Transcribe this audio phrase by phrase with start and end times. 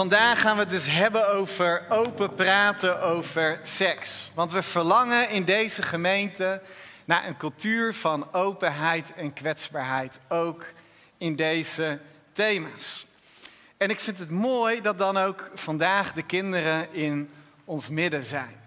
[0.00, 4.30] Vandaag gaan we het dus hebben over open praten over seks.
[4.34, 6.62] Want we verlangen in deze gemeente
[7.04, 10.64] naar een cultuur van openheid en kwetsbaarheid, ook
[11.18, 11.98] in deze
[12.32, 13.06] thema's.
[13.76, 17.30] En ik vind het mooi dat dan ook vandaag de kinderen in
[17.64, 18.60] ons midden zijn.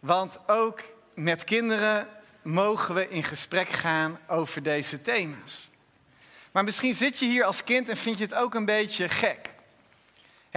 [0.00, 0.80] Want ook
[1.14, 2.08] met kinderen
[2.42, 5.70] mogen we in gesprek gaan over deze thema's.
[6.52, 9.52] Maar misschien zit je hier als kind en vind je het ook een beetje gek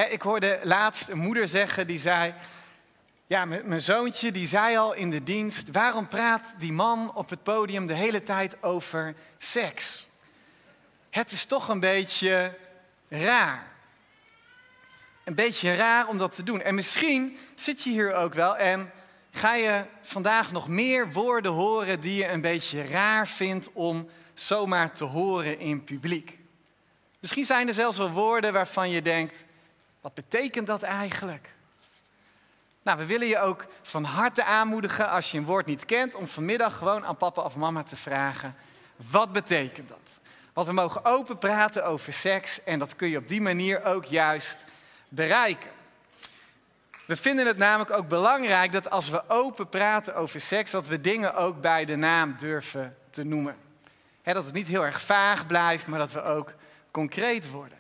[0.06, 2.34] ik hoorde laatst een moeder zeggen die zei,
[3.28, 7.44] ja, mijn zoontje die zei al in de dienst, waarom praat die man op het
[7.44, 10.08] podium de hele tijd over seks?
[11.10, 12.58] Het is toch een beetje
[13.10, 13.66] raar.
[15.24, 16.62] Een beetje raar om dat te doen.
[16.62, 18.92] En misschien zit je hier ook wel en
[19.32, 24.92] ga je vandaag nog meer woorden horen die je een beetje raar vindt om zomaar
[24.92, 26.40] te horen in publiek.
[27.20, 29.44] Misschien zijn er zelfs wel woorden waarvan je denkt,
[30.02, 31.56] wat betekent dat eigenlijk?
[32.84, 36.28] Nou, we willen je ook van harte aanmoedigen als je een woord niet kent, om
[36.28, 38.56] vanmiddag gewoon aan papa of mama te vragen:
[38.96, 40.20] wat betekent dat?
[40.54, 44.06] Want we mogen open praten over seks en dat kun je op die manier ook
[44.06, 44.66] juist
[45.10, 45.70] bereiken.
[47.06, 51.02] We vinden het namelijk ook belangrijk dat als we open praten over seks, dat we
[51.02, 53.56] dingen ook bij de naam durven te noemen.
[54.24, 56.54] dat het niet heel erg vaag blijft, maar dat we ook
[56.92, 57.77] concreet worden.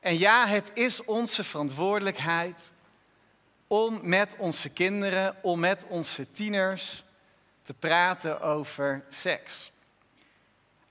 [0.00, 2.70] En ja, het is onze verantwoordelijkheid
[3.66, 7.04] om met onze kinderen, om met onze tieners
[7.62, 9.72] te praten over seks.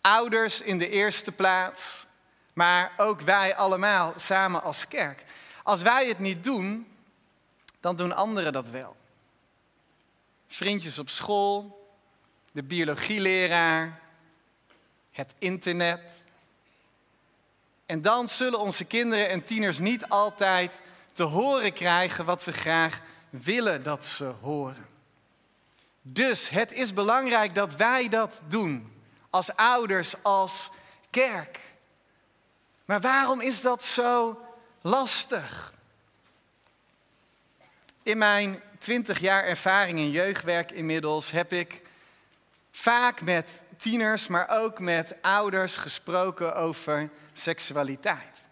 [0.02, 2.06] Ouders in de eerste plaats,
[2.54, 5.24] maar ook wij allemaal samen als kerk.
[5.64, 6.88] Als wij het niet doen,
[7.80, 8.96] dan doen anderen dat wel.
[10.48, 11.88] Vriendjes op school,
[12.52, 14.00] de biologieleraar,
[15.12, 16.24] het internet,
[17.88, 23.02] en dan zullen onze kinderen en tieners niet altijd te horen krijgen wat we graag
[23.30, 24.88] willen dat ze horen.
[26.02, 28.94] Dus het is belangrijk dat wij dat doen,
[29.30, 30.70] als ouders, als
[31.10, 31.60] kerk.
[32.86, 34.42] Maar waarom is dat zo
[34.82, 35.73] lastig?
[38.04, 41.82] In mijn twintig jaar ervaring in jeugdwerk inmiddels heb ik
[42.72, 48.43] vaak met tieners, maar ook met ouders gesproken over seksualiteit.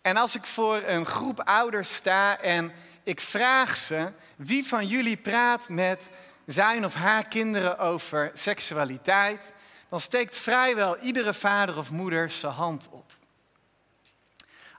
[0.00, 5.16] En als ik voor een groep ouders sta en ik vraag ze, wie van jullie
[5.16, 6.10] praat met
[6.46, 9.52] zijn of haar kinderen over seksualiteit,
[9.88, 13.12] dan steekt vrijwel iedere vader of moeder zijn hand op.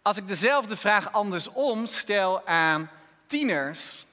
[0.02, 2.90] Als ik dezelfde vraag andersom stel aan
[3.28, 4.06] tieners,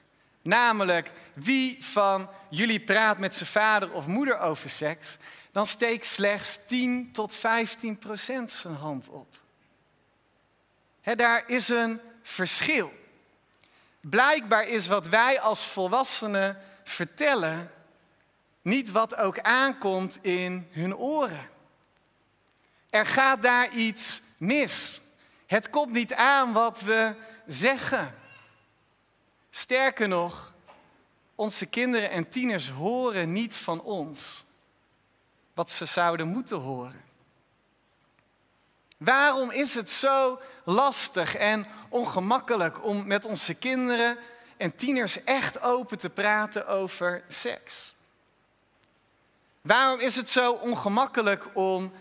[0.43, 5.17] namelijk wie van jullie praat met zijn vader of moeder over seks,
[5.53, 9.41] dan steekt slechts 10 tot 15 procent zijn hand op.
[11.03, 12.93] daar is een verschil.
[14.01, 17.71] Blijkbaar is wat wij als volwassenen vertellen
[18.63, 21.51] niet wat ook aankomt in hun oren.
[22.91, 25.01] Er gaat daar iets mis.
[25.47, 27.15] Het komt niet aan wat we
[27.47, 28.15] zeggen.
[29.51, 30.55] Sterker nog,
[31.35, 34.45] onze kinderen en tieners horen niet van ons
[35.59, 37.05] wat ze zouden moeten horen.
[38.97, 44.19] Waarom is het zo lastig en ongemakkelijk om met onze kinderen
[44.57, 47.95] en tieners echt open te praten over seks?
[49.61, 51.93] Waarom is het zo ongemakkelijk om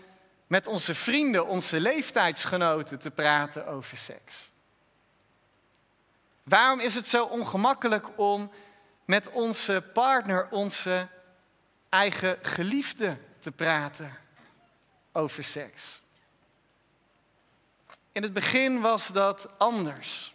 [0.46, 4.50] met onze vrienden, onze leeftijdsgenoten te praten over seks?
[6.42, 8.50] Waarom is het zo ongemakkelijk om
[9.04, 11.08] met onze partner, onze
[11.88, 14.16] eigen geliefde te praten
[15.12, 16.00] over seks.
[18.12, 20.34] In het begin was dat anders.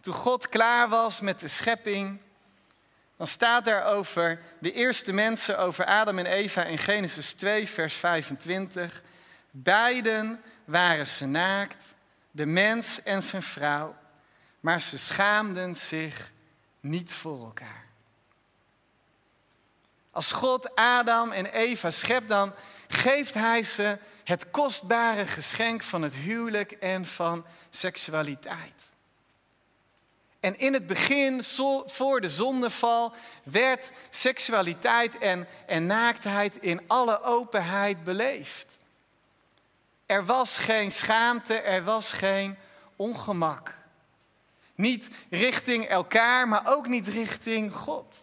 [0.00, 2.20] Toen God klaar was met de schepping,
[3.16, 7.94] dan staat er over de eerste mensen, over Adam en Eva in Genesis 2, vers
[7.94, 9.02] 25.
[9.50, 11.94] Beiden waren ze naakt,
[12.30, 13.96] de mens en zijn vrouw,
[14.60, 16.32] maar ze schaamden zich
[16.80, 17.89] niet voor elkaar.
[20.10, 22.54] Als God Adam en Eva schept, dan
[22.88, 28.90] geeft hij ze het kostbare geschenk van het huwelijk en van seksualiteit.
[30.40, 31.44] En in het begin,
[31.86, 33.12] voor de zondeval,
[33.42, 38.78] werd seksualiteit en, en naaktheid in alle openheid beleefd.
[40.06, 42.56] Er was geen schaamte, er was geen
[42.96, 43.78] ongemak.
[44.74, 48.16] Niet richting elkaar, maar ook niet richting God.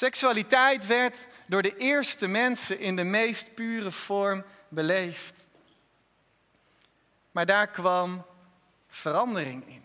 [0.00, 5.46] Seksualiteit werd door de eerste mensen in de meest pure vorm beleefd.
[7.30, 8.26] Maar daar kwam
[8.88, 9.82] verandering in.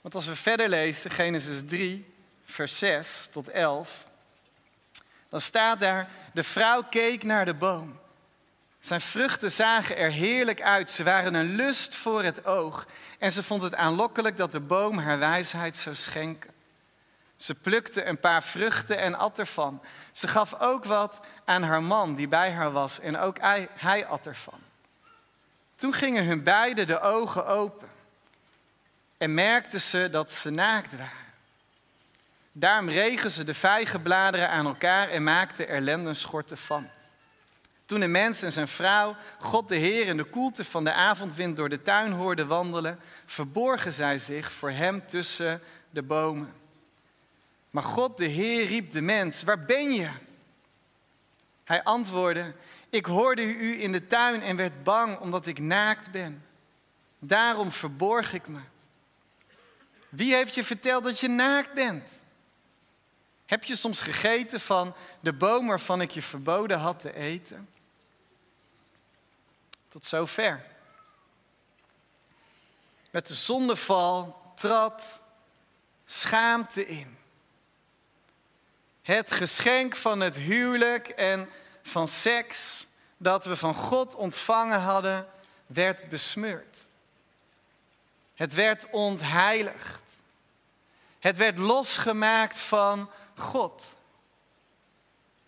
[0.00, 2.14] Want als we verder lezen, Genesis 3,
[2.44, 4.06] vers 6 tot 11,
[5.28, 8.00] dan staat daar, de vrouw keek naar de boom.
[8.80, 10.90] Zijn vruchten zagen er heerlijk uit.
[10.90, 12.86] Ze waren een lust voor het oog.
[13.18, 16.54] En ze vond het aanlokkelijk dat de boom haar wijsheid zou schenken.
[17.36, 19.82] Ze plukte een paar vruchten en at ervan.
[20.12, 23.36] Ze gaf ook wat aan haar man die bij haar was en ook
[23.74, 24.58] hij, at ervan.
[25.74, 27.88] Toen gingen hun beiden de ogen open
[29.18, 31.24] en merkten ze dat ze naakt waren.
[32.52, 36.88] Daarom regen ze de vijgenbladeren aan elkaar en maakten er lendenschorten van.
[37.86, 41.56] Toen de mens en zijn vrouw God de Heer in de koelte van de avondwind
[41.56, 46.54] door de tuin hoorden wandelen, verborgen zij zich voor hem tussen de bomen.
[47.76, 50.10] Maar God de Heer riep de mens, waar ben je?
[51.64, 52.54] Hij antwoordde,
[52.90, 56.44] ik hoorde u in de tuin en werd bang omdat ik naakt ben.
[57.18, 58.60] Daarom verborg ik me.
[60.08, 62.24] Wie heeft je verteld dat je naakt bent?
[63.46, 67.68] Heb je soms gegeten van de boom waarvan ik je verboden had te eten?
[69.88, 70.66] Tot zover.
[73.10, 75.20] Met de zondeval trad
[76.04, 77.24] schaamte in.
[79.06, 81.50] Het geschenk van het huwelijk en
[81.82, 82.86] van seks
[83.16, 85.26] dat we van God ontvangen hadden,
[85.66, 86.78] werd besmeurd.
[88.34, 90.02] Het werd ontheiligd.
[91.18, 93.96] Het werd losgemaakt van God.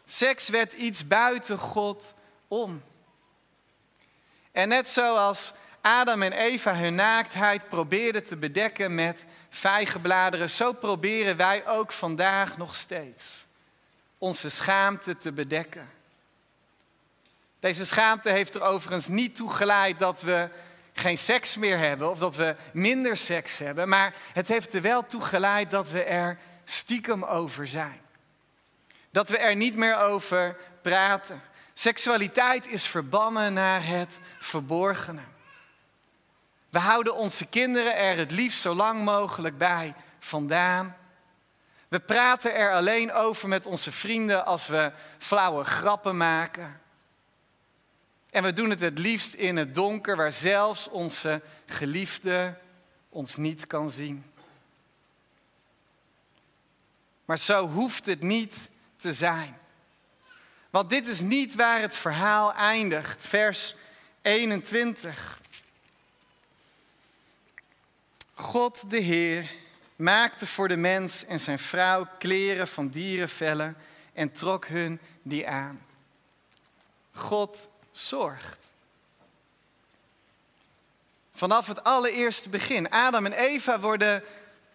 [0.04, 2.14] Seks werd iets buiten God
[2.48, 2.82] om.
[4.52, 11.36] En net zoals Adam en Eva hun naaktheid probeerden te bedekken met vijgenbladeren, zo proberen
[11.36, 13.46] wij ook vandaag nog steeds
[14.18, 15.90] onze schaamte te bedekken.
[17.60, 20.48] Deze schaamte heeft er overigens niet toe geleid dat we
[20.92, 25.06] geen seks meer hebben of dat we minder seks hebben, maar het heeft er wel
[25.06, 28.00] toe geleid dat we er stiekem over zijn.
[29.10, 31.42] Dat we er niet meer over praten.
[31.72, 35.20] Seksualiteit is verbannen naar het verborgene.
[36.70, 40.96] We houden onze kinderen er het liefst zo lang mogelijk bij vandaan.
[41.88, 46.80] We praten er alleen over met onze vrienden als we flauwe grappen maken.
[48.30, 52.54] En we doen het het liefst in het donker, waar zelfs onze geliefde
[53.08, 54.24] ons niet kan zien.
[57.24, 59.58] Maar zo hoeft het niet te zijn.
[60.70, 63.26] Want dit is niet waar het verhaal eindigt.
[63.26, 63.74] Vers
[64.22, 65.40] 21.
[68.34, 69.50] God de Heer
[69.98, 73.76] maakte voor de mens en zijn vrouw kleren van dierenvellen
[74.12, 75.86] en trok hun die aan.
[77.12, 78.72] God zorgt.
[81.32, 82.90] Vanaf het allereerste begin.
[82.90, 84.24] Adam en Eva worden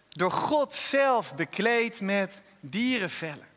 [0.10, 3.48] door God zelf bekleed met dierenvellen.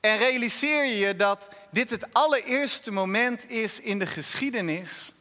[0.00, 5.12] En realiseer je dat dit het allereerste moment is in de geschiedenis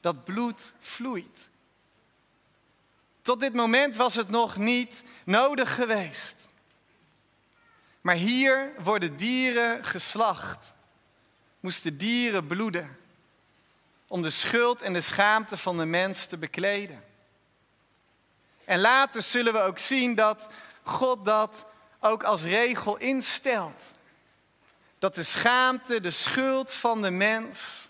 [0.00, 1.48] dat bloed vloeit.
[3.28, 6.46] Tot dit moment was het nog niet nodig geweest.
[8.00, 10.72] Maar hier worden dieren geslacht.
[11.60, 12.98] Moesten dieren bloeden.
[14.06, 17.04] Om de schuld en de schaamte van de mens te bekleden.
[18.64, 20.48] En later zullen we ook zien dat
[20.82, 21.66] God dat
[22.00, 23.82] ook als regel instelt.
[24.98, 27.88] Dat de schaamte, de schuld van de mens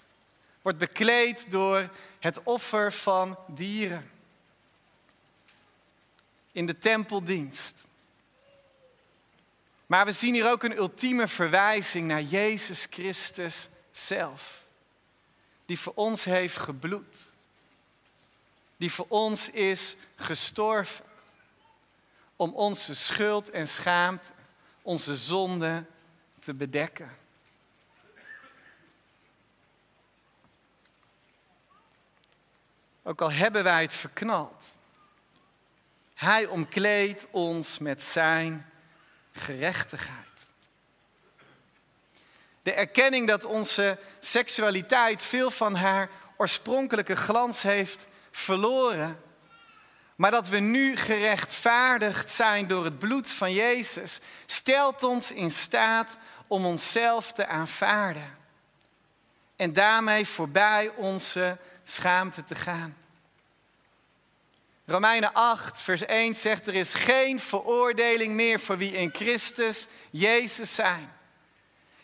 [0.63, 4.17] wordt bekleed door het offer van dieren.
[6.59, 7.85] In de tempeldienst.
[9.87, 14.65] Maar we zien hier ook een ultieme verwijzing naar Jezus Christus zelf.
[15.67, 17.31] Die voor ons heeft gebloed.
[18.77, 21.05] Die voor ons is gestorven.
[22.37, 24.33] Om onze schuld en schaamte,
[24.83, 25.85] onze zonde
[26.39, 27.17] te bedekken.
[33.03, 34.77] Ook al hebben wij het verknald.
[36.19, 38.71] Hij omkleedt ons met zijn
[39.33, 40.49] gerechtigheid.
[42.63, 49.23] De erkenning dat onze seksualiteit veel van haar oorspronkelijke glans heeft verloren.
[50.17, 56.17] Maar dat we nu gerechtvaardigd zijn door het bloed van Jezus, stelt ons in staat
[56.47, 58.37] om onszelf te aanvaarden.
[59.57, 62.97] En daarmee voorbij onze schaamte te gaan.
[64.91, 70.75] Romeinen 8, vers 1 zegt: Er is geen veroordeling meer voor wie in Christus Jezus
[70.75, 71.13] zijn.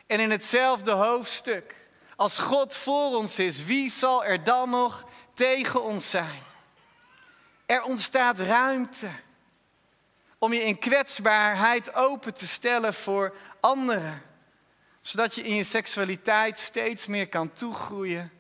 [0.07, 1.75] En in hetzelfde hoofdstuk,
[2.17, 6.43] Als God voor ons is, wie zal er dan nog tegen ons zijn?
[7.67, 9.11] Er ontstaat ruimte
[10.39, 14.23] om je in kwetsbaarheid open te stellen voor anderen,
[15.01, 18.33] zodat je in je seksualiteit steeds meer kan toegroeien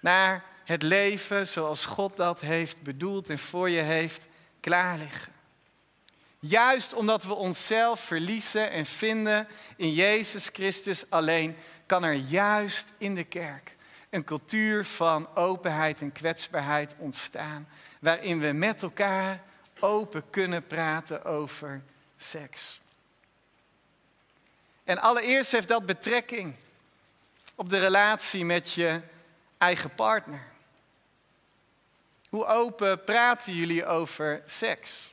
[0.00, 4.26] naar het leven zoals God dat heeft bedoeld en voor je heeft
[4.60, 5.32] klaarliggen.
[6.38, 13.14] Juist omdat we onszelf verliezen en vinden in Jezus Christus alleen, kan er juist in
[13.14, 13.76] de kerk
[14.10, 17.68] een cultuur van openheid en kwetsbaarheid ontstaan,
[18.00, 19.42] waarin we met elkaar
[19.80, 21.82] open kunnen praten over
[22.16, 22.80] seks.
[24.84, 26.54] En allereerst heeft dat betrekking
[27.54, 29.00] op de relatie met je
[29.58, 30.51] eigen partner.
[32.32, 35.10] Hoe open praten jullie over seks?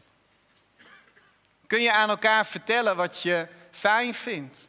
[1.67, 4.67] Kun je aan elkaar vertellen wat je fijn vindt?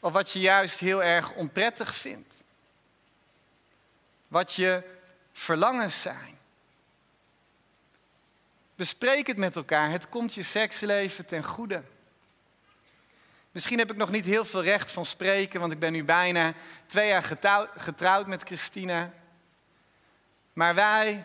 [0.00, 2.34] Of wat je juist heel erg onprettig vindt?
[4.28, 4.82] Wat je
[5.32, 6.38] verlangens zijn?
[8.74, 9.90] Bespreek het met elkaar.
[9.90, 11.82] Het komt je seksleven ten goede.
[13.50, 16.54] Misschien heb ik nog niet heel veel recht van spreken, want ik ben nu bijna
[16.86, 17.36] twee jaar
[17.76, 19.12] getrouwd met Christina.
[20.56, 21.24] Maar wij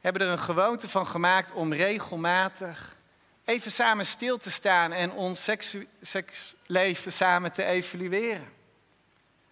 [0.00, 2.96] hebben er een gewoonte van gemaakt om regelmatig
[3.44, 5.48] even samen stil te staan en ons
[6.00, 8.52] seksleven samen te evalueren.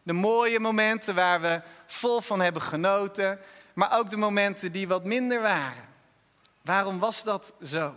[0.03, 3.41] De mooie momenten waar we vol van hebben genoten,
[3.75, 5.89] maar ook de momenten die wat minder waren.
[6.63, 7.95] Waarom was dat zo?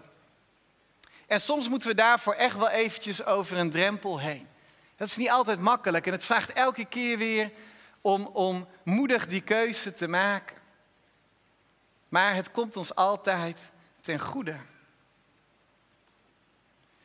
[1.27, 4.47] En soms moeten we daarvoor echt wel eventjes over een drempel heen.
[4.95, 7.51] Dat is niet altijd makkelijk en het vraagt elke keer weer
[8.07, 10.57] om, om moedig die keuze te maken.
[12.09, 13.71] Maar het komt ons altijd
[14.01, 14.55] ten goede.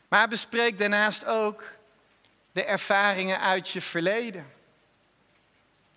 [0.08, 1.64] Maar bespreek daarnaast ook
[2.52, 4.52] de ervaringen uit je verleden.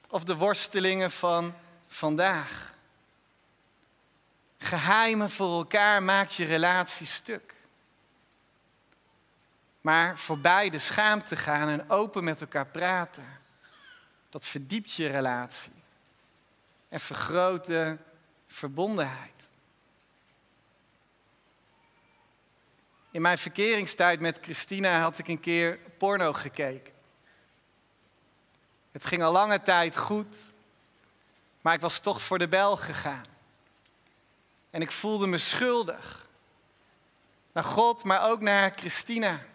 [0.09, 1.55] Of de worstelingen van
[1.87, 2.73] vandaag.
[4.57, 7.53] Geheimen voor elkaar maakt je relatie stuk.
[9.81, 13.43] Maar voorbij de schaamte gaan en open met elkaar praten,
[14.35, 15.71] dat verdiept je relatie
[16.89, 17.97] en vergroot de
[18.47, 19.49] verbondenheid.
[23.11, 26.93] In mijn verkeringstijd met Christina had ik een keer porno gekeken.
[28.91, 30.37] Het ging al lange tijd goed,
[31.61, 33.25] maar ik was toch voor de bel gegaan.
[34.69, 36.27] En ik voelde me schuldig.
[37.51, 39.45] Naar God, maar ook naar Christina.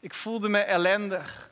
[0.00, 1.50] Ik voelde me ellendig.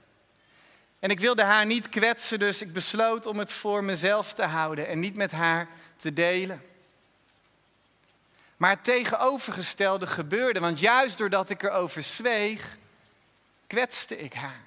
[0.99, 4.89] En ik wilde haar niet kwetsen, dus ik besloot om het voor mezelf te houden
[4.89, 6.63] en niet met haar te delen.
[8.57, 12.77] Maar het tegenovergestelde gebeurde, want juist doordat ik erover zweeg,
[13.67, 14.65] kwetste ik haar.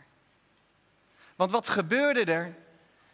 [1.36, 2.56] Want wat gebeurde er?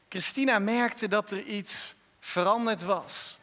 [0.10, 3.38] Christina merkte dat er iets veranderd was.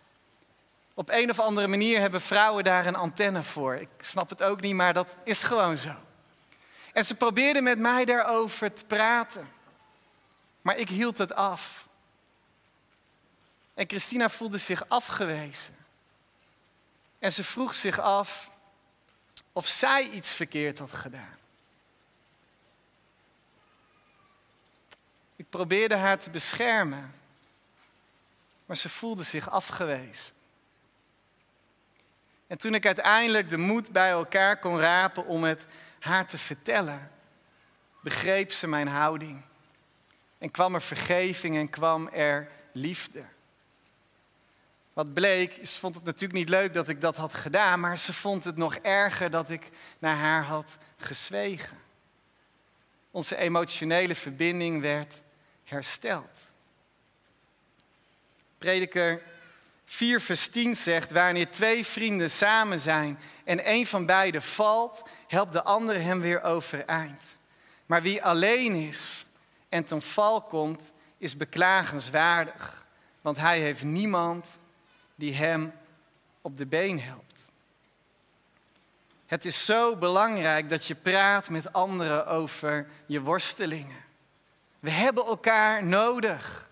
[0.95, 3.75] Op een of andere manier hebben vrouwen daar een antenne voor.
[3.75, 5.95] Ik snap het ook niet, maar dat is gewoon zo.
[6.93, 9.49] En ze probeerde met mij daarover te praten.
[10.63, 11.89] Maar ik hield het af.
[13.75, 15.77] En Christina voelde zich afgewezen.
[17.19, 18.51] En ze vroeg zich af
[19.53, 21.37] of zij iets verkeerd had gedaan.
[25.37, 27.15] Ik probeerde haar te beschermen,
[28.67, 30.35] maar ze voelde zich afgewezen.
[32.47, 35.67] En toen ik uiteindelijk de moed bij elkaar kon rapen om het
[35.99, 37.11] haar te vertellen,
[38.01, 39.43] begreep ze mijn houding.
[40.43, 43.25] En kwam er vergeving en kwam er liefde.
[44.93, 48.13] Wat bleek, ze vond het natuurlijk niet leuk dat ik dat had gedaan, maar ze
[48.13, 51.79] vond het nog erger dat ik naar haar had gezwegen.
[53.11, 55.23] Onze emotionele verbinding werd
[55.65, 56.51] hersteld.
[58.59, 59.23] Prediker
[59.85, 65.53] 4 vers 10 zegt, wanneer twee vrienden samen zijn en een van beiden valt, helpt
[65.53, 67.37] de andere hem weer overeind.
[67.87, 69.27] Maar wie alleen is
[69.73, 72.87] en ten val komt, is beklagenswaardig,
[73.21, 74.47] want hij heeft niemand
[75.15, 75.73] die hem
[76.41, 77.49] op de been helpt.
[79.27, 84.05] Het is zo belangrijk dat je praat met anderen over je worstelingen.
[84.81, 86.71] We hebben elkaar nodig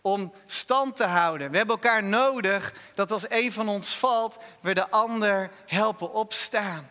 [0.00, 1.50] om stand te houden.
[1.50, 6.88] We hebben elkaar nodig dat als een van ons valt, we de ander helpen opstaan.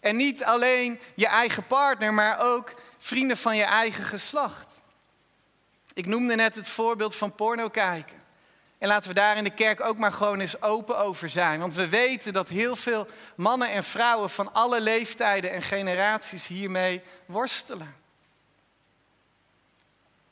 [0.00, 4.74] En niet alleen je eigen partner, maar ook vrienden van je eigen geslacht.
[5.92, 8.22] Ik noemde net het voorbeeld van porno kijken.
[8.78, 11.60] En laten we daar in de kerk ook maar gewoon eens open over zijn.
[11.60, 17.02] Want we weten dat heel veel mannen en vrouwen van alle leeftijden en generaties hiermee
[17.26, 17.96] worstelen.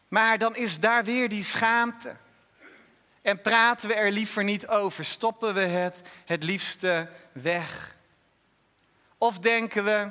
[0.09, 2.17] Maar dan is daar weer die schaamte.
[3.23, 7.95] En praten we er liever niet over, stoppen we het het liefste weg.
[9.19, 10.09] Of denken we,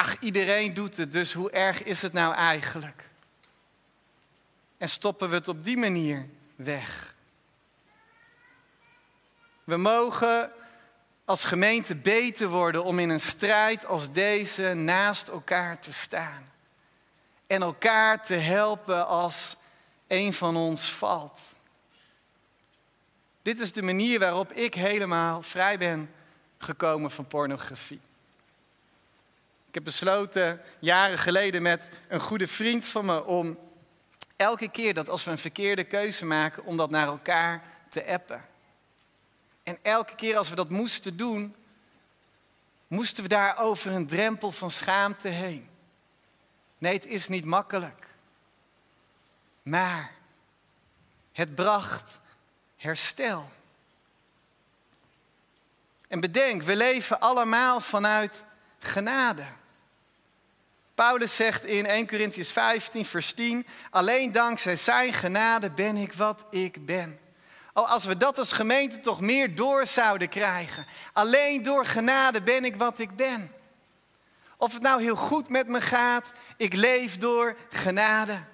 [0.00, 3.08] ach iedereen doet het, dus hoe erg is het nou eigenlijk?
[4.78, 7.14] En stoppen we het op die manier weg.
[9.64, 10.52] We mogen
[11.24, 16.46] als gemeente beter worden om in een strijd als deze naast elkaar te staan.
[17.46, 19.56] En elkaar te helpen als
[20.06, 21.40] een van ons valt.
[23.42, 26.10] Dit is de manier waarop ik helemaal vrij ben
[26.58, 28.00] gekomen van pornografie.
[29.70, 33.58] Ik heb besloten jaren geleden met een goede vriend van me om
[34.36, 38.44] elke keer dat als we een verkeerde keuze maken, om dat naar elkaar te appen.
[39.62, 41.56] En elke keer als we dat moesten doen,
[42.86, 45.68] moesten we daar over een drempel van schaamte heen.
[46.78, 48.06] Nee, het is niet makkelijk.
[49.62, 50.12] Maar
[51.32, 52.20] het bracht
[52.76, 53.50] herstel.
[56.08, 58.44] En bedenk, we leven allemaal vanuit
[58.78, 59.58] genade.
[61.00, 66.44] Paulus zegt in 1 Corinthians 15, vers 10, alleen dankzij zijn genade ben ik wat
[66.50, 67.20] ik ben.
[67.72, 70.86] Oh, als we dat als gemeente toch meer door zouden krijgen.
[71.12, 73.52] Alleen door genade ben ik wat ik ben.
[74.56, 78.44] Of het nou heel goed met me gaat, ik leef door genade.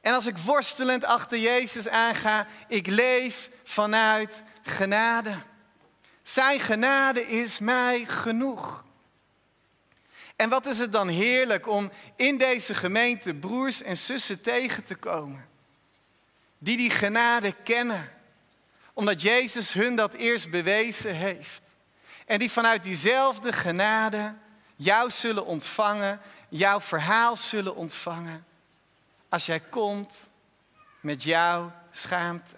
[0.00, 5.38] En als ik worstelend achter Jezus aanga, ik leef vanuit genade.
[6.22, 8.84] Zijn genade is mij genoeg.
[10.40, 14.94] En wat is het dan heerlijk om in deze gemeente broers en zussen tegen te
[14.94, 15.48] komen.
[16.58, 18.12] Die die genade kennen.
[18.92, 21.62] Omdat Jezus hun dat eerst bewezen heeft.
[22.26, 24.34] En die vanuit diezelfde genade
[24.76, 28.44] jou zullen ontvangen, jouw verhaal zullen ontvangen.
[29.28, 30.16] Als jij komt
[31.00, 32.56] met jouw schaamte.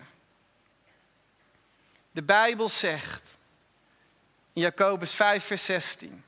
[2.11, 3.37] De Bijbel zegt
[4.53, 6.25] in Jacobus 5, vers 16.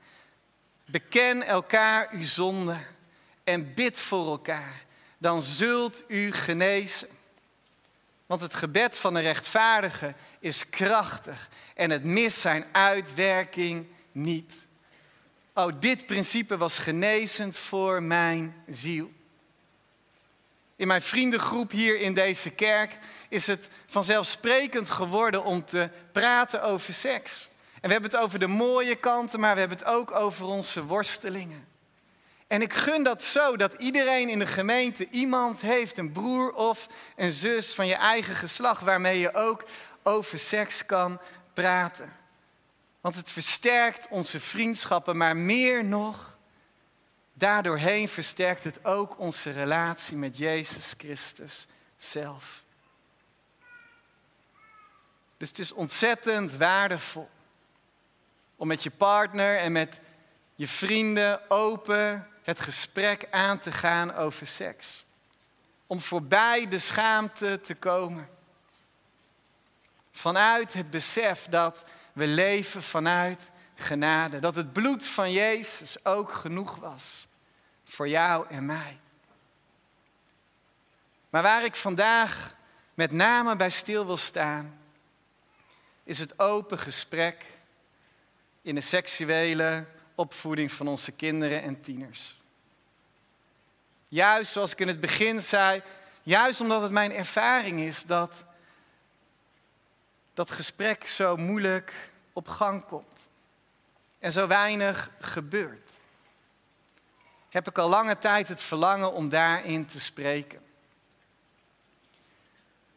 [0.95, 2.77] Beken elkaar uw zonde
[3.43, 4.85] en bid voor elkaar.
[5.17, 7.07] Dan zult u genezen.
[8.25, 14.53] Want het gebed van de rechtvaardige is krachtig en het mist zijn uitwerking niet.
[15.53, 19.11] Oh, dit principe was genezend voor mijn ziel.
[20.75, 22.97] In mijn vriendengroep hier in deze kerk
[23.29, 27.49] is het vanzelfsprekend geworden om te praten over seks.
[27.85, 30.83] En we hebben het over de mooie kanten, maar we hebben het ook over onze
[30.83, 31.67] worstelingen.
[32.47, 36.87] En ik gun dat zo dat iedereen in de gemeente iemand heeft, een broer of
[37.15, 39.65] een zus van je eigen geslacht, waarmee je ook
[40.03, 41.19] over seks kan
[41.53, 42.13] praten.
[43.01, 46.37] Want het versterkt onze vriendschappen, maar meer nog,
[47.33, 51.67] daardoorheen versterkt het ook onze relatie met Jezus Christus
[51.97, 52.63] zelf.
[55.37, 57.33] Dus het is ontzettend waardevol
[58.65, 60.01] om met je partner en met
[60.55, 65.05] je vrienden open het gesprek aan te gaan over seks.
[65.87, 68.29] Om voorbij de schaamte te komen.
[70.11, 74.39] Vanuit het besef dat we leven vanuit genade.
[74.39, 77.27] Dat het bloed van Jezus ook genoeg was
[77.83, 78.99] voor jou en mij.
[81.29, 82.55] Maar waar ik vandaag
[82.93, 84.79] met name bij stil wil staan,
[86.03, 87.45] is het open gesprek
[88.65, 92.37] in de seksuele opvoeding van onze kinderen en tieners.
[94.07, 95.81] Juist zoals ik in het begin zei,
[96.23, 98.45] juist omdat het mijn ervaring is dat
[100.33, 101.93] dat gesprek zo moeilijk
[102.33, 103.29] op gang komt
[104.19, 105.89] en zo weinig gebeurt,
[107.49, 110.61] heb ik al lange tijd het verlangen om daarin te spreken.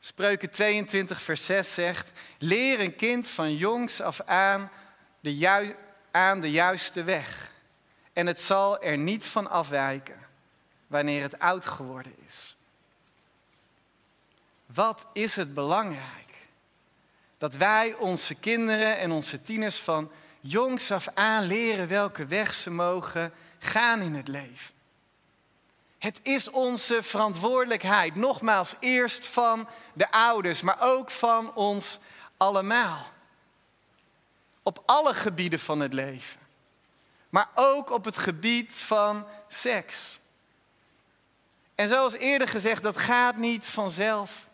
[0.00, 4.70] Spreuken 22, vers 6 zegt: Leer een kind van jongs af aan
[5.20, 5.74] de
[6.10, 7.52] aan de juiste weg.
[8.12, 10.26] En het zal er niet van afwijken
[10.86, 12.56] wanneer het oud geworden is.
[14.66, 16.34] Wat is het belangrijk
[17.38, 22.70] dat wij onze kinderen en onze tieners van jongs af aan leren welke weg ze
[22.70, 24.74] mogen gaan in het leven.
[25.98, 31.98] Het is onze verantwoordelijkheid, nogmaals, eerst van de ouders, maar ook van ons
[32.36, 33.10] allemaal.
[34.68, 36.40] Op alle gebieden van het leven.
[37.28, 40.20] Maar ook op het gebied van seks.
[41.74, 44.46] En zoals eerder gezegd, dat gaat niet vanzelf.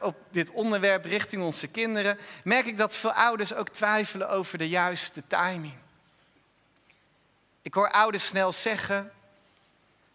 [0.00, 4.68] op dit onderwerp richting onze kinderen, merk ik dat veel ouders ook twijfelen over de
[4.68, 5.78] juiste timing.
[7.62, 9.12] Ik hoor ouders snel zeggen: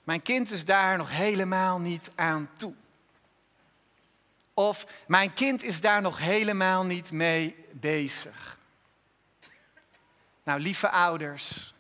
[0.04, 2.74] Mijn kind is daar nog helemaal niet aan toe.
[4.54, 8.58] Of mijn kind is daar nog helemaal niet mee bezig.
[10.44, 11.74] Nou, lieve ouders,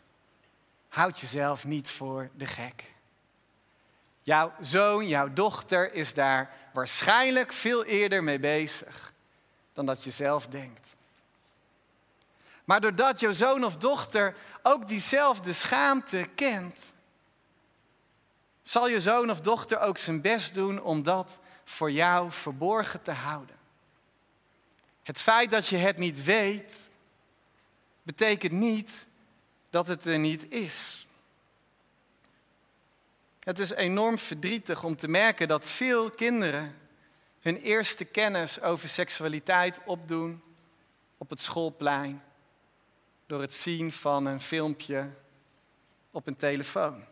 [0.87, 2.83] houd jezelf niet voor de gek.
[4.21, 9.13] Jouw zoon, jouw dochter is daar waarschijnlijk veel eerder mee bezig
[9.73, 10.95] dan dat je zelf denkt.
[12.63, 16.93] Maar doordat jouw zoon of dochter ook diezelfde schaamte kent,
[18.61, 23.11] zal je zoon of dochter ook zijn best doen om dat voor jou verborgen te
[23.11, 23.55] houden.
[25.03, 26.89] Het feit dat je het niet weet,
[28.03, 29.07] betekent niet
[29.69, 31.07] dat het er niet is.
[33.39, 36.75] Het is enorm verdrietig om te merken dat veel kinderen
[37.39, 40.41] hun eerste kennis over seksualiteit opdoen
[41.17, 42.23] op het schoolplein
[43.25, 45.09] door het zien van een filmpje
[46.11, 47.03] op een telefoon.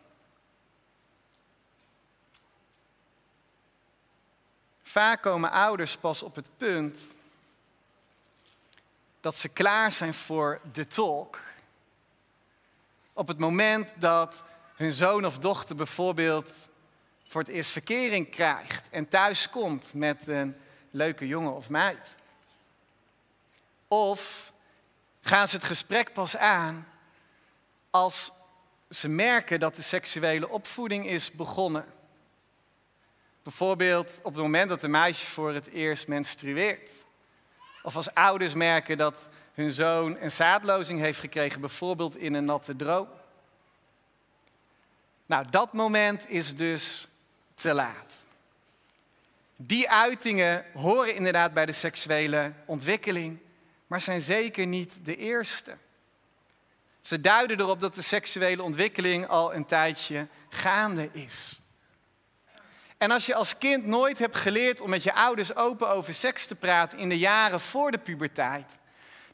[4.92, 7.14] Vaak komen ouders pas op het punt
[9.20, 11.40] dat ze klaar zijn voor de talk.
[13.12, 14.42] Op het moment dat
[14.74, 16.50] hun zoon of dochter bijvoorbeeld
[17.26, 20.56] voor het eerst verkering krijgt en thuis komt met een
[20.90, 22.16] leuke jongen of meid.
[23.88, 24.52] Of
[25.20, 26.88] gaan ze het gesprek pas aan
[27.90, 28.32] als
[28.88, 31.84] ze merken dat de seksuele opvoeding is begonnen.
[33.42, 36.90] Bijvoorbeeld op het moment dat een meisje voor het eerst menstrueert.
[37.82, 42.76] Of als ouders merken dat hun zoon een zaadlozing heeft gekregen, bijvoorbeeld in een natte
[42.76, 43.08] droom.
[45.26, 47.08] Nou, dat moment is dus
[47.54, 48.24] te laat.
[49.56, 53.38] Die uitingen horen inderdaad bij de seksuele ontwikkeling,
[53.86, 55.76] maar zijn zeker niet de eerste.
[57.00, 61.61] Ze duiden erop dat de seksuele ontwikkeling al een tijdje gaande is.
[63.02, 66.46] En als je als kind nooit hebt geleerd om met je ouders open over seks
[66.46, 68.78] te praten in de jaren voor de puberteit,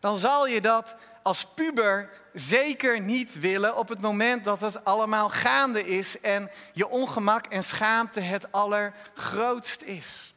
[0.00, 5.28] dan zal je dat als puber zeker niet willen op het moment dat het allemaal
[5.28, 10.34] gaande is en je ongemak en schaamte het allergrootst is.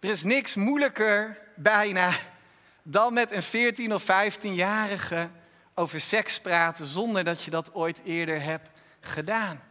[0.00, 2.12] Er is niks moeilijker bijna
[2.82, 5.28] dan met een 14 of 15-jarige
[5.74, 8.68] over seks praten zonder dat je dat ooit eerder hebt
[9.00, 9.69] gedaan.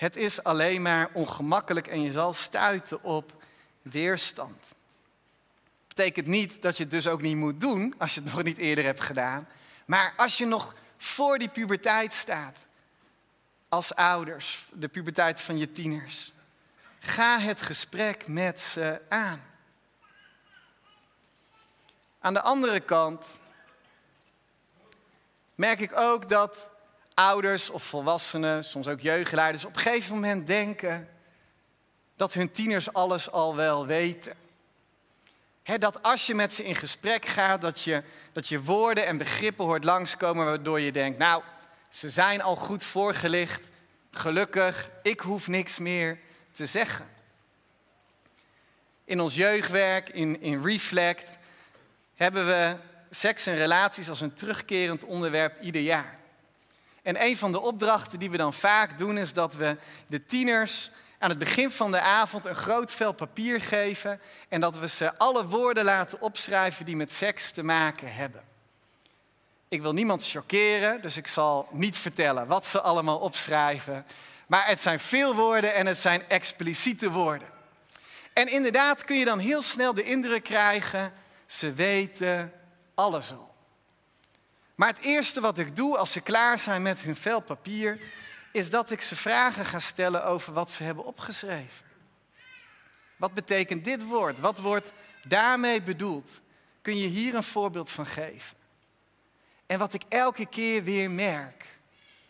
[0.00, 3.42] Het is alleen maar ongemakkelijk en je zal stuiten op
[3.82, 4.74] weerstand.
[5.88, 8.58] Betekent niet dat je het dus ook niet moet doen als je het nog niet
[8.58, 9.48] eerder hebt gedaan.
[9.84, 12.66] Maar als je nog voor die puberteit staat,
[13.68, 16.32] als ouders, de puberteit van je tieners,
[16.98, 19.42] ga het gesprek met ze aan.
[22.20, 23.38] Aan de andere kant
[25.54, 26.68] merk ik ook dat
[27.20, 31.08] ouders of volwassenen, soms ook jeugdleiders, op een gegeven moment denken
[32.16, 34.36] dat hun tieners alles al wel weten.
[35.78, 38.02] dat als je met ze in gesprek gaat, dat je,
[38.32, 41.42] dat je woorden en begrippen hoort langskomen waardoor je denkt, nou,
[41.90, 43.68] ze zijn al goed voorgelicht,
[44.10, 46.18] gelukkig, ik hoef niks meer
[46.52, 47.08] te zeggen.
[49.04, 51.38] In ons jeugdwerk, in, in Reflect,
[52.14, 52.76] hebben we
[53.10, 56.19] seks en relaties als een terugkerend onderwerp ieder jaar.
[57.02, 60.90] En een van de opdrachten die we dan vaak doen is dat we de tieners
[61.18, 65.18] aan het begin van de avond een groot vel papier geven en dat we ze
[65.18, 68.42] alle woorden laten opschrijven die met seks te maken hebben.
[69.68, 74.06] Ik wil niemand chockeren, dus ik zal niet vertellen wat ze allemaal opschrijven.
[74.46, 77.48] Maar het zijn veel woorden en het zijn expliciete woorden.
[78.32, 81.12] En inderdaad kun je dan heel snel de indruk krijgen,
[81.46, 82.52] ze weten
[82.94, 83.49] alles al.
[84.80, 88.00] Maar het eerste wat ik doe als ze klaar zijn met hun vel papier,
[88.52, 91.86] is dat ik ze vragen ga stellen over wat ze hebben opgeschreven.
[93.16, 94.38] Wat betekent dit woord?
[94.38, 94.92] Wat wordt
[95.24, 96.40] daarmee bedoeld?
[96.82, 98.56] Kun je hier een voorbeeld van geven?
[99.66, 101.64] En wat ik elke keer weer merk,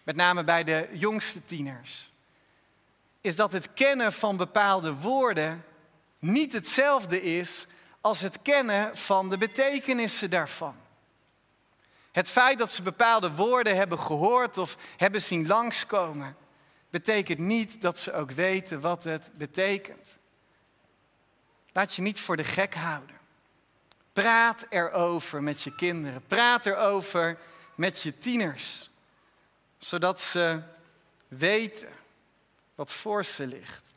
[0.03, 2.11] met name bij de jongste tieners,
[3.21, 5.65] is dat het kennen van bepaalde woorden
[6.19, 7.67] niet hetzelfde is
[8.01, 10.77] als het kennen van de betekenissen daarvan.
[12.13, 16.37] Het feit dat ze bepaalde woorden hebben gehoord of hebben zien langskomen,
[16.91, 20.19] betekent niet dat ze ook weten wat het betekent.
[21.73, 23.19] Laat je niet voor de gek houden.
[24.13, 26.23] Praat erover met je kinderen.
[26.27, 27.39] Praat erover
[27.75, 28.91] met je tieners.
[29.79, 30.63] Zodat ze
[31.29, 31.93] weten
[32.75, 33.95] wat voor ze ligt.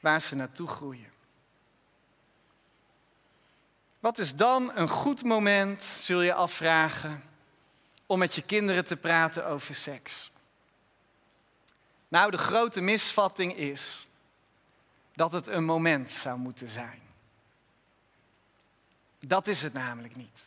[0.00, 1.12] Waar ze naartoe groeien.
[4.00, 7.22] Wat is dan een goed moment, zul je afvragen,
[8.06, 10.30] om met je kinderen te praten over seks?
[12.08, 14.06] Nou, de grote misvatting is
[15.14, 17.00] dat het een moment zou moeten zijn.
[19.18, 20.46] Dat is het namelijk niet.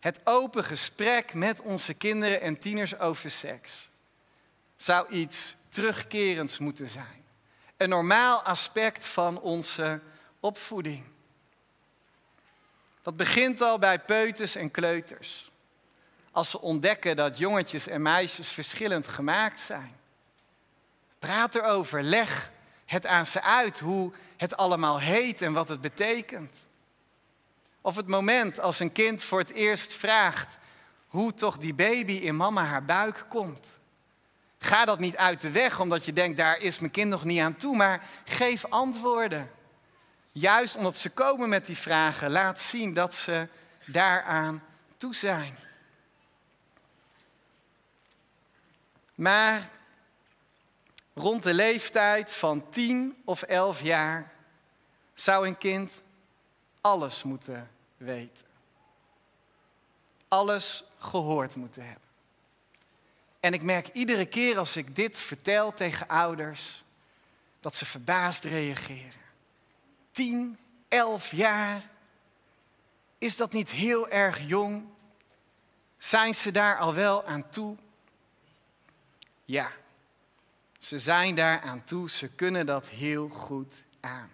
[0.00, 3.88] Het open gesprek met onze kinderen en tieners over seks
[4.76, 7.24] zou iets terugkerends moeten zijn.
[7.76, 10.00] Een normaal aspect van onze
[10.40, 11.04] opvoeding.
[13.08, 15.50] Dat begint al bij peuters en kleuters.
[16.30, 19.96] Als ze ontdekken dat jongetjes en meisjes verschillend gemaakt zijn.
[21.18, 22.50] Praat erover, leg
[22.84, 26.66] het aan ze uit hoe het allemaal heet en wat het betekent.
[27.80, 30.58] Of het moment als een kind voor het eerst vraagt
[31.06, 33.68] hoe toch die baby in mama haar buik komt.
[34.58, 37.40] Ga dat niet uit de weg omdat je denkt, daar is mijn kind nog niet
[37.40, 39.50] aan toe, maar geef antwoorden.
[40.32, 43.48] Juist omdat ze komen met die vragen, laat zien dat ze
[43.86, 44.62] daaraan
[44.96, 45.58] toe zijn.
[49.14, 49.70] Maar
[51.14, 54.32] rond de leeftijd van 10 of 11 jaar
[55.14, 56.02] zou een kind
[56.80, 58.46] alles moeten weten.
[60.28, 62.08] Alles gehoord moeten hebben.
[63.40, 66.84] En ik merk iedere keer als ik dit vertel tegen ouders,
[67.60, 69.27] dat ze verbaasd reageren.
[70.18, 71.82] 10, 11 jaar,
[73.18, 74.84] is dat niet heel erg jong?
[75.98, 77.76] Zijn ze daar al wel aan toe?
[79.44, 79.70] Ja,
[80.78, 84.30] ze zijn daar aan toe, ze kunnen dat heel goed aan.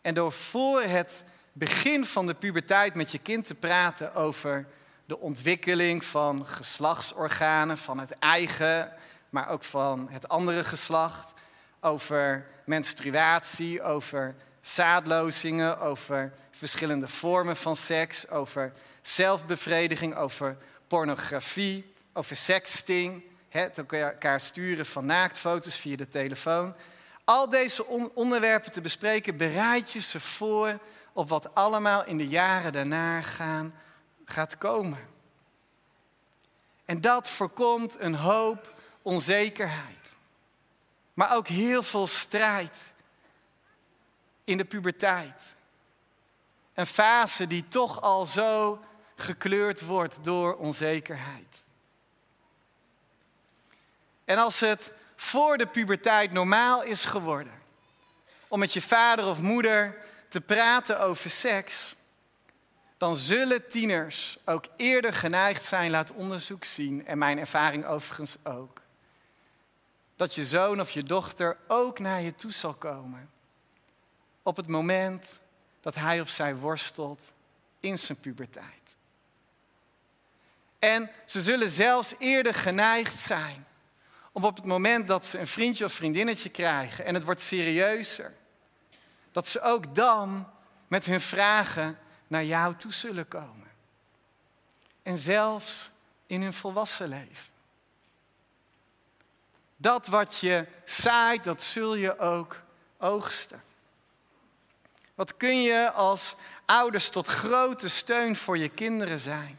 [0.00, 4.66] En door voor het begin van de puberteit met je kind te praten over
[5.04, 8.92] de ontwikkeling van geslachtsorganen, van het eigen,
[9.28, 11.32] maar ook van het andere geslacht,
[11.80, 20.56] over menstruatie, over zaadlozingen, over verschillende vormen van seks, over zelfbevrediging, over
[20.86, 26.74] pornografie, over sexting, het elkaar sturen van naaktfoto's via de telefoon.
[27.24, 30.78] Al deze onderwerpen te bespreken, bereid je ze voor
[31.12, 33.74] op wat allemaal in de jaren daarna gaan,
[34.24, 35.08] gaat komen.
[36.84, 40.16] En dat voorkomt een hoop onzekerheid.
[41.14, 42.92] Maar ook heel veel strijd
[44.44, 45.54] in de puberteit.
[46.74, 48.84] Een fase die toch al zo
[49.16, 51.64] gekleurd wordt door onzekerheid.
[54.24, 57.52] En als het voor de puberteit normaal is geworden
[58.48, 59.96] om met je vader of moeder
[60.28, 61.94] te praten over seks,
[62.96, 68.80] dan zullen tieners ook eerder geneigd zijn, laat onderzoek zien, en mijn ervaring overigens ook,
[70.20, 73.30] dat je zoon of je dochter ook naar je toe zal komen
[74.42, 75.38] op het moment
[75.80, 77.32] dat hij of zij worstelt
[77.80, 78.96] in zijn puberteit.
[80.78, 83.66] En ze zullen zelfs eerder geneigd zijn
[84.32, 88.34] om op het moment dat ze een vriendje of vriendinnetje krijgen en het wordt serieuzer,
[89.32, 90.50] dat ze ook dan
[90.88, 93.68] met hun vragen naar jou toe zullen komen.
[95.02, 95.90] En zelfs
[96.26, 97.49] in hun volwassen leven.
[99.80, 102.60] Dat wat je zaait, dat zul je ook
[102.98, 103.62] oogsten.
[105.14, 109.58] Wat kun je als ouders tot grote steun voor je kinderen zijn?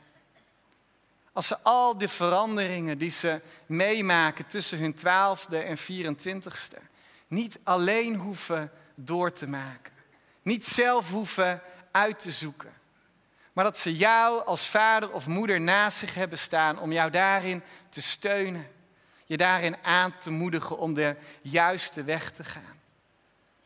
[1.34, 6.90] Als ze al die veranderingen die ze meemaken tussen hun twaalfde en 24ste
[7.28, 9.94] niet alleen hoeven door te maken.
[10.42, 12.74] Niet zelf hoeven uit te zoeken.
[13.54, 17.64] Maar dat ze jou als vader of moeder naast zich hebben staan om jou daarin
[17.90, 18.68] te steunen.
[19.32, 22.80] Je daarin aan te moedigen om de juiste weg te gaan.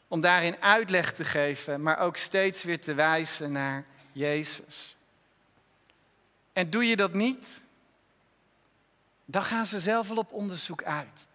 [0.08, 4.96] Om daarin uitleg te geven, maar ook steeds weer te wijzen naar Jezus.
[6.54, 7.62] En doe je dat niet,
[9.26, 11.28] dan gaan ze zelf wel op onderzoek uit.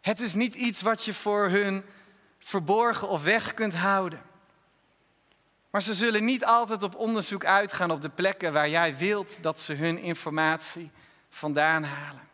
[0.00, 1.84] Het is niet iets wat je voor hun
[2.38, 4.22] verborgen of weg kunt houden.
[5.70, 9.60] Maar ze zullen niet altijd op onderzoek uitgaan op de plekken waar jij wilt dat
[9.60, 10.90] ze hun informatie
[11.28, 12.27] vandaan halen.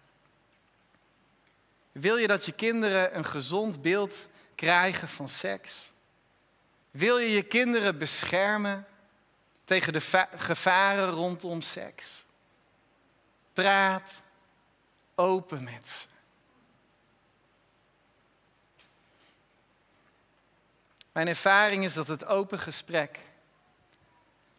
[1.94, 5.90] Wil je dat je kinderen een gezond beeld krijgen van seks?
[6.90, 8.86] Wil je je kinderen beschermen
[9.64, 12.24] tegen de gevaren rondom seks?
[13.52, 14.22] Praat
[15.14, 16.06] open met ze.
[21.12, 23.18] Mijn ervaring is dat het open gesprek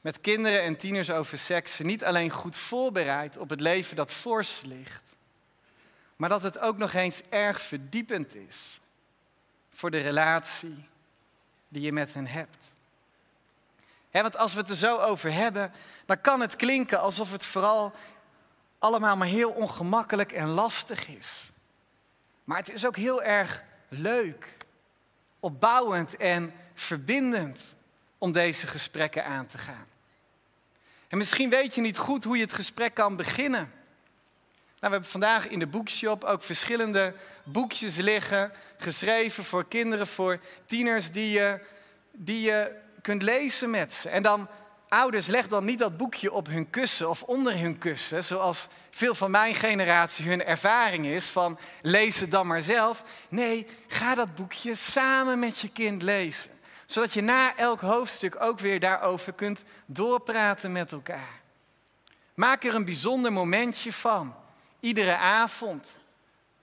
[0.02, 4.46] met kinderen en tieners over seks niet alleen goed voorbereidt op het leven dat voor
[4.64, 5.15] ligt,
[6.16, 8.82] maar dat het ook nog eens erg verdiepend is
[9.70, 10.88] voor de relatie
[11.68, 12.74] die je met hen hebt.
[14.12, 15.74] want als we het er zo over hebben,
[16.06, 17.94] dan kan het klinken alsof het vooral
[18.80, 21.52] allemaal maar heel ongemakkelijk en lastig is.
[22.44, 24.58] Maar het is ook heel erg leuk,
[25.40, 27.76] opbouwend en verbindend
[28.18, 29.88] om deze gesprekken aan te gaan.
[31.08, 33.72] En misschien weet je niet goed hoe je het gesprek kan beginnen.
[34.86, 40.40] Nou, we hebben vandaag in de boekshop ook verschillende boekjes liggen, geschreven voor kinderen, voor
[40.66, 41.60] tieners, die je,
[42.12, 42.72] die je
[43.02, 44.10] kunt lezen met ze.
[44.10, 44.48] En dan,
[44.90, 49.16] ouders, leg dan niet dat boekje op hun kussen of onder hun kussen, zoals veel
[49.16, 53.04] van mijn generatie hun ervaring is van lees het dan maar zelf.
[53.30, 56.50] Nee, ga dat boekje samen met je kind lezen,
[56.86, 61.42] zodat je na elk hoofdstuk ook weer daarover kunt doorpraten met elkaar.
[62.34, 64.36] Maak er een bijzonder momentje van,
[64.80, 65.98] iedere avond.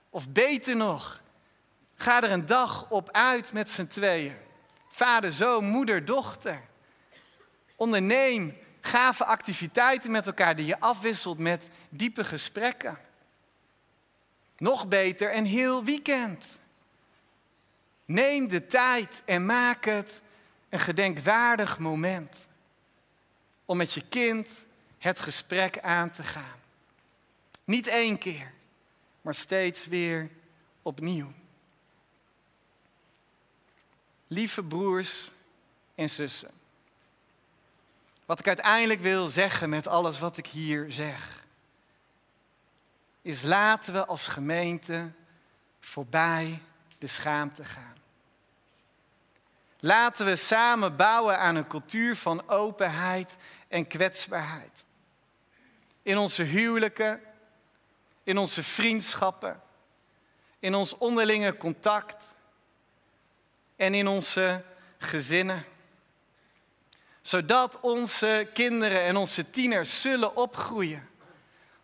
[0.09, 1.21] Of beter nog,
[1.95, 4.35] ga er een dag op uit met z'n tweeën.
[4.89, 6.61] Vader, zoon, moeder, dochter.
[7.75, 12.99] Onderneem gave activiteiten met elkaar die je afwisselt met diepe gesprekken.
[14.57, 16.59] Nog beter, een heel weekend.
[18.05, 20.21] Neem de tijd en maak het
[20.69, 22.47] een gedenkwaardig moment
[23.65, 24.65] om met je kind
[24.97, 26.62] het gesprek aan te gaan.
[27.63, 28.51] Niet één keer,
[29.21, 30.29] maar steeds weer
[30.81, 31.31] opnieuw.
[34.27, 35.31] Lieve broers
[35.95, 36.51] en zussen.
[38.25, 41.45] Wat ik uiteindelijk wil zeggen met alles wat ik hier zeg,
[43.21, 45.11] is laten we als gemeente
[45.79, 46.61] voorbij
[46.97, 47.95] de schaamte gaan.
[49.79, 54.85] Laten we samen bouwen aan een cultuur van openheid en kwetsbaarheid.
[56.01, 57.21] In onze huwelijken,
[58.23, 59.61] in onze vriendschappen,
[60.59, 62.33] in ons onderlinge contact
[63.75, 64.63] en in onze
[64.97, 65.65] gezinnen.
[67.21, 71.09] Zodat onze kinderen en onze tieners zullen opgroeien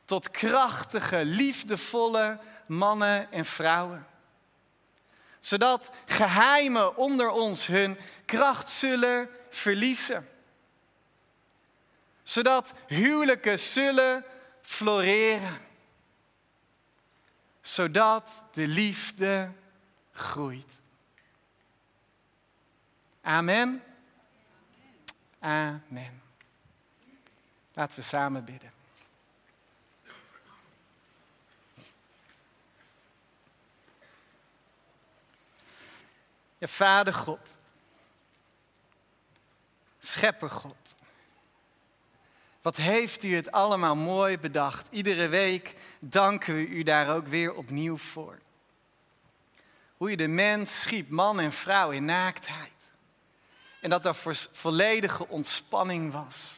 [0.06, 4.08] tot krachtige, liefdevolle mannen en vrouwen.
[5.40, 10.30] Zodat geheimen onder ons hun kracht zullen verliezen.
[12.24, 14.26] Zodat huwelijken zullen
[14.62, 15.69] floreren.
[17.70, 19.52] Zodat de liefde
[20.12, 20.80] groeit.
[23.22, 23.84] Amen.
[25.40, 26.22] Amen.
[27.74, 28.72] Laten we samen bidden.
[36.58, 37.58] Ja, Vader God,
[40.00, 40.96] Schepper God,
[42.62, 44.88] wat heeft u het allemaal mooi bedacht.
[44.92, 48.40] Iedere week danken we u daar ook weer opnieuw voor.
[49.98, 52.90] Hoe je de mens schiep, man en vrouw in naaktheid.
[53.82, 54.16] En dat er
[54.52, 56.58] volledige ontspanning was.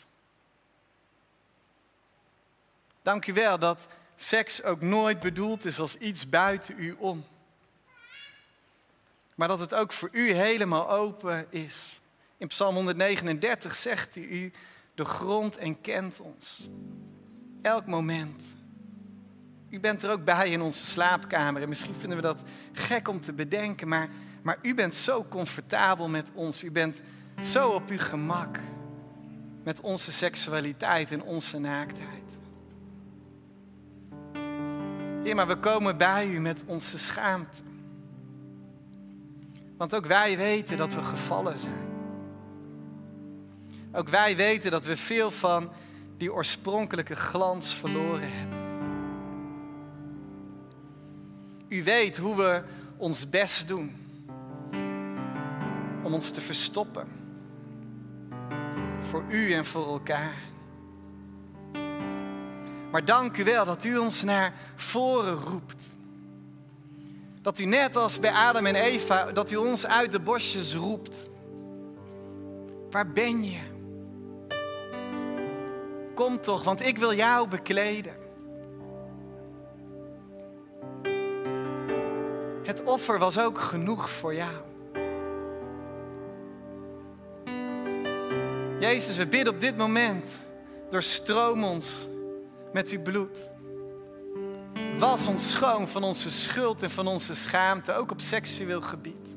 [3.01, 7.25] Dank u wel dat seks ook nooit bedoeld is als iets buiten u om.
[9.35, 11.99] Maar dat het ook voor u helemaal open is.
[12.37, 14.53] In Psalm 139 zegt u,
[14.95, 16.69] de grond en kent ons.
[17.61, 18.43] Elk moment.
[19.69, 21.61] U bent er ook bij in onze slaapkamer.
[21.61, 24.09] En misschien vinden we dat gek om te bedenken, maar
[24.41, 26.63] maar u bent zo comfortabel met ons.
[26.63, 27.01] U bent
[27.39, 28.59] zo op uw gemak
[29.63, 32.39] met onze seksualiteit en onze naaktheid.
[35.23, 37.63] Heer, maar we komen bij u met onze schaamte.
[39.77, 41.90] Want ook wij weten dat we gevallen zijn.
[43.93, 45.71] Ook wij weten dat we veel van
[46.17, 48.59] die oorspronkelijke glans verloren hebben.
[51.67, 52.63] U weet hoe we
[52.97, 53.95] ons best doen
[56.03, 57.07] om ons te verstoppen.
[59.09, 60.35] Voor u en voor elkaar.
[62.91, 65.95] Maar dank u wel dat u ons naar voren roept.
[67.41, 71.27] Dat u net als bij Adam en Eva, dat u ons uit de bosjes roept.
[72.89, 73.70] Waar ben je?
[76.13, 78.13] Kom toch, want ik wil jou bekleden.
[82.63, 84.55] Het offer was ook genoeg voor jou.
[88.79, 90.27] Jezus, we bidden op dit moment,
[90.89, 92.07] doorstroom ons
[92.73, 93.51] met uw bloed.
[94.97, 99.35] Was ons schoon van onze schuld en van onze schaamte, ook op seksueel gebied.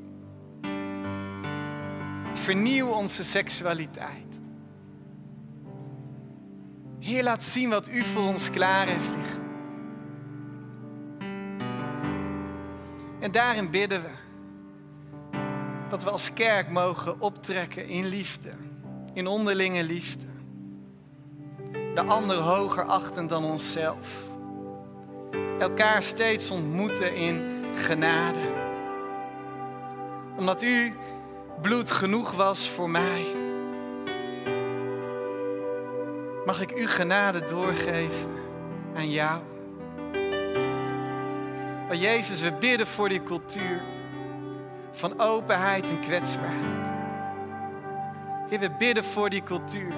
[2.33, 4.24] Vernieuw onze seksualiteit.
[7.05, 9.43] Heer, laat zien wat u voor ons klaar heeft liggen.
[13.19, 14.09] En daarin bidden we
[15.89, 18.51] dat we als kerk mogen optrekken in liefde
[19.13, 20.25] in onderlinge liefde.
[21.93, 24.23] De ander hoger achtend dan onszelf.
[25.59, 28.53] Elkaar steeds ontmoeten in genade.
[30.37, 30.93] Omdat u
[31.61, 33.44] bloed genoeg was voor mij.
[36.45, 38.29] Mag ik uw genade doorgeven
[38.95, 39.41] aan jou?
[41.89, 43.81] Oh Jezus, we bidden voor die cultuur
[44.91, 46.87] van openheid en kwetsbaarheid.
[48.49, 49.93] Heer, we bidden voor die cultuur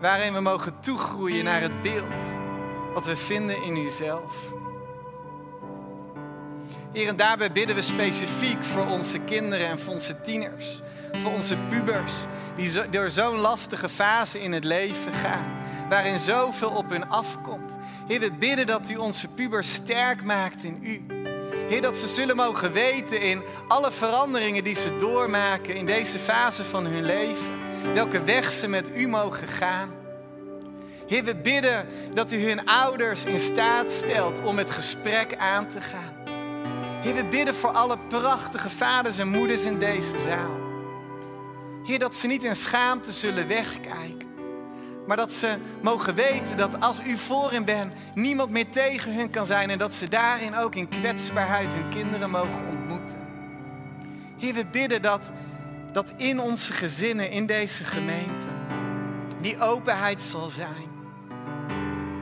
[0.00, 2.22] waarin we mogen toegroeien naar het beeld
[2.94, 4.34] wat we vinden in uzelf.
[6.92, 10.80] Heer, en daarbij bidden we specifiek voor onze kinderen en voor onze tieners,
[11.22, 12.12] voor onze pubers,
[12.56, 15.44] die door zo'n lastige fase in het leven gaan,
[15.88, 17.72] waarin zoveel op hun afkomt.
[18.06, 21.06] Heer, we bidden dat u onze pubers sterk maakt in u.
[21.68, 26.64] Heer, dat ze zullen mogen weten in alle veranderingen die ze doormaken in deze fase
[26.64, 27.52] van hun leven,
[27.94, 29.90] welke weg ze met u mogen gaan.
[31.06, 35.80] Heer, we bidden dat u hun ouders in staat stelt om het gesprek aan te
[35.80, 36.14] gaan.
[37.02, 40.63] Heer, we bidden voor alle prachtige vaders en moeders in deze zaal.
[41.84, 44.28] Heer, dat ze niet in schaamte zullen wegkijken.
[45.06, 49.30] Maar dat ze mogen weten dat als u voor hen bent, niemand meer tegen hun
[49.30, 49.70] kan zijn.
[49.70, 53.18] En dat ze daarin ook in kwetsbaarheid hun kinderen mogen ontmoeten.
[54.38, 55.32] Heer, we bidden dat,
[55.92, 58.46] dat in onze gezinnen, in deze gemeente,
[59.40, 60.92] die openheid zal zijn.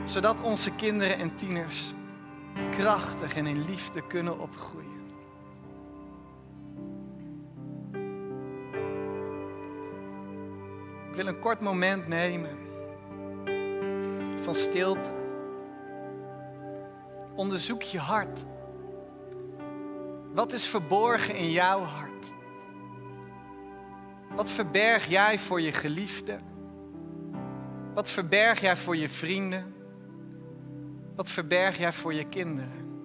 [0.03, 1.93] Zodat onze kinderen en tieners
[2.71, 4.92] krachtig en in liefde kunnen opgroeien.
[11.13, 12.57] Ik wil een kort moment nemen
[14.41, 15.11] van stilte.
[17.35, 18.45] Onderzoek je hart.
[20.33, 22.33] Wat is verborgen in jouw hart?
[24.35, 26.39] Wat verberg jij voor je geliefde?
[27.93, 29.73] Wat verberg jij voor je vrienden?
[31.15, 33.01] Wat verberg jij voor je kinderen?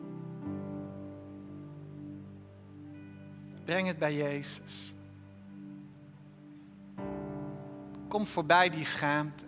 [3.64, 4.94] Breng het bij Jezus.
[8.08, 9.44] Kom voorbij die schaamte.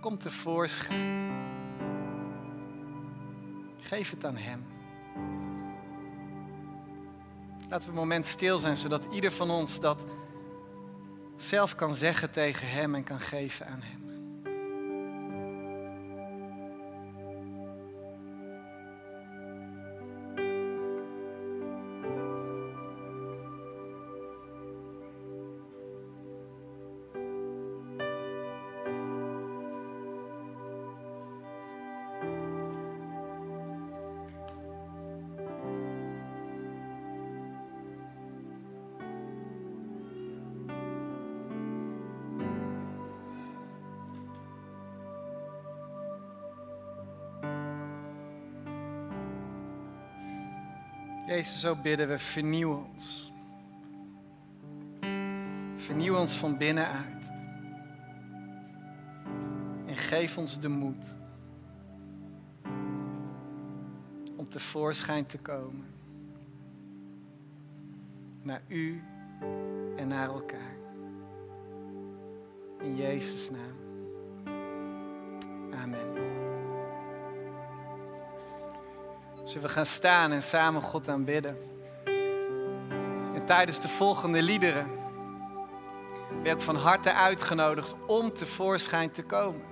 [0.00, 1.32] Kom tevoorschijn.
[3.80, 4.66] Geef het aan Hem.
[7.68, 10.04] Laten we een moment stil zijn, zodat ieder van ons dat
[11.36, 14.01] zelf kan zeggen tegen Hem en kan geven aan Hem.
[51.42, 53.32] Jezus, zo bidden we, vernieuw ons.
[55.76, 57.32] Vernieuw ons van binnenuit.
[59.86, 61.18] En geef ons de moed
[64.36, 65.86] om tevoorschijn te komen.
[68.42, 69.02] Naar U
[69.96, 70.76] en naar elkaar.
[72.80, 73.81] In Jezus' naam.
[79.52, 81.56] Zullen we gaan staan en samen God aanbidden?
[83.34, 84.86] En tijdens de volgende liederen
[86.28, 89.62] ben je ook van harte uitgenodigd om tevoorschijn te komen.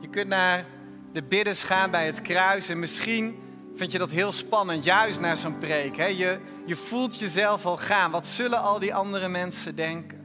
[0.00, 0.64] Je kunt naar
[1.12, 3.42] de bidders gaan bij het kruis en misschien
[3.74, 5.96] vind je dat heel spannend, juist naar zo'n preek.
[5.96, 6.06] Hè?
[6.06, 8.10] Je, je voelt jezelf al gaan.
[8.10, 10.20] Wat zullen al die andere mensen denken?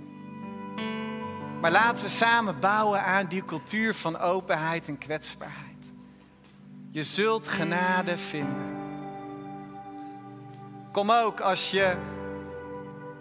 [1.62, 5.67] Maar laten we samen bouwen aan die cultuur van openheid en kwetsbaarheid.
[6.92, 8.76] Je zult genade vinden.
[10.92, 11.96] Kom ook als je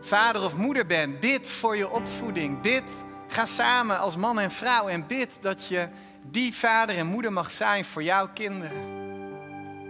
[0.00, 1.20] vader of moeder bent.
[1.20, 2.60] Bid voor je opvoeding.
[2.60, 5.88] Bid, ga samen als man en vrouw en bid dat je
[6.30, 8.94] die vader en moeder mag zijn voor jouw kinderen.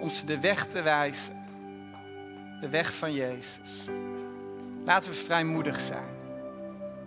[0.00, 1.44] Om ze de weg te wijzen.
[2.60, 3.84] De weg van Jezus.
[4.84, 6.14] Laten we vrijmoedig zijn.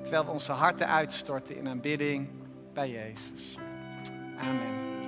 [0.01, 2.29] Terwijl we onze harten uitstorten in aanbidding
[2.73, 3.57] bij Jezus.
[4.39, 4.98] Amen.